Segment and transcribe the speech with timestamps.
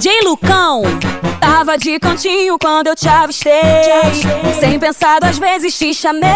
[0.00, 0.80] DJ Lucão.
[1.38, 3.52] Tava de cantinho quando eu te avistei.
[4.58, 6.30] Sem pensar duas vezes te chamei.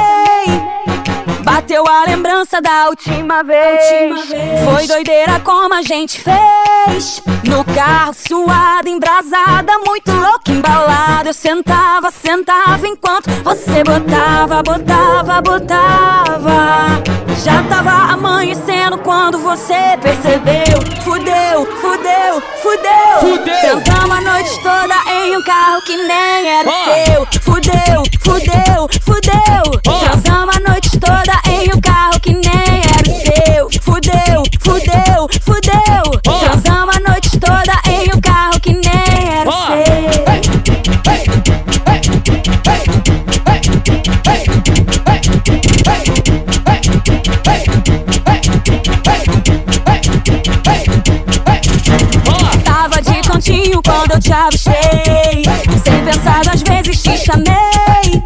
[1.42, 4.29] Bateu a lembrança da última vez.
[4.67, 7.22] Foi doideira como a gente fez.
[7.45, 11.31] No carro, suada, embrasada, muito louca, embalada.
[11.31, 16.94] Eu sentava, sentava enquanto você botava, botava, botava.
[17.45, 20.80] Já tava amanhecendo quando você percebeu.
[21.02, 23.20] Fudeu, fudeu, fudeu.
[23.20, 23.82] Fudeu.
[23.82, 26.84] Transamos a noite toda em um carro que nem era Ó.
[26.84, 27.27] seu.
[27.42, 28.53] Fudeu, fudeu.
[54.24, 55.42] Te avistei.
[55.84, 58.22] Sem pensar duas vezes te chamei.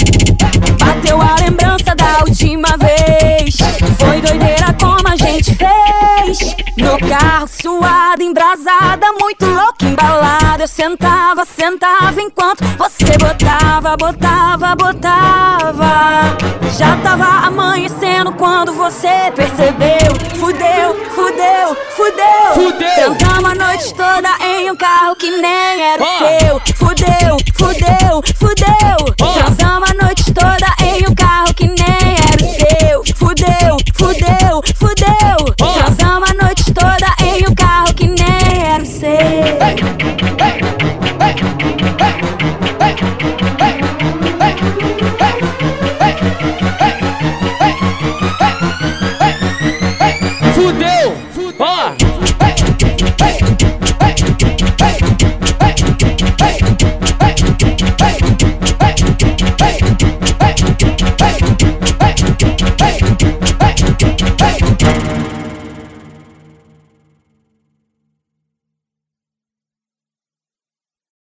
[0.79, 3.57] Bateu a lembrança da última vez.
[3.99, 6.57] Foi doideira como a gente fez.
[6.77, 10.63] No carro, suada, embrasada, muito louca, embalada.
[10.63, 16.37] Eu sentava, sentava enquanto você botava, botava, botava.
[16.79, 20.15] Já tava amanhecendo quando você percebeu.
[20.39, 22.55] Fudeu, fudeu, fudeu.
[22.55, 23.17] Fudeu.
[23.17, 26.19] Transamos a noite toda em um carro que nem era Ó.
[26.19, 26.68] seu.